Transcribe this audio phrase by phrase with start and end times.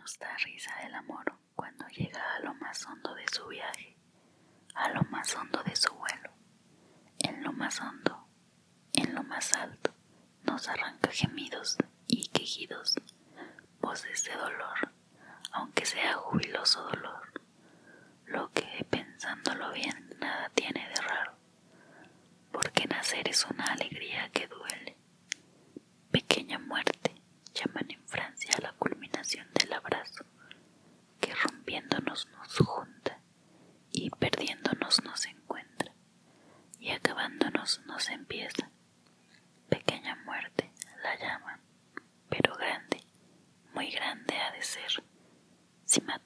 [0.00, 3.98] Nos da risa el amor cuando llega a lo más hondo de su viaje,
[4.74, 6.30] a lo más hondo de su vuelo.
[7.18, 8.26] En lo más hondo,
[8.94, 9.92] en lo más alto,
[10.44, 11.76] nos arranca gemidos
[12.06, 12.94] y quejidos,
[13.82, 14.90] voces de dolor,
[15.52, 17.42] aunque sea jubiloso dolor.
[18.24, 21.34] Lo que, pensándolo bien, nada tiene de raro,
[22.50, 24.96] porque nacer es una alegría que duele.
[26.10, 27.20] Pequeña muerte
[27.54, 30.24] llaman en Francia la culminación del abrazo,
[31.20, 33.20] que rompiéndonos nos junta
[33.92, 35.92] y perdiéndonos nos encuentra,
[36.78, 36.90] y
[37.86, 38.70] nos empieza.
[39.68, 41.60] Pequeña muerte la llaman,
[42.30, 43.04] pero grande,
[43.74, 45.04] muy grande ha de ser,
[45.84, 46.20] si nace